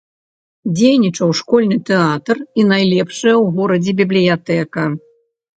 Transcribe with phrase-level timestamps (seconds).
[0.77, 4.83] Дзейнічаў школьны тэатр і найлепшая ў горадзе бібліятэка.